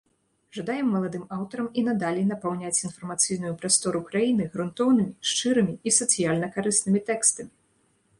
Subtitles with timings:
[0.57, 7.51] Жадаем маладым аўтарам і надалей напаўняць інфармацыйную прастору краіны грунтоўнымі, шчырымі і сацыяльна-карыснымі тэкстамі!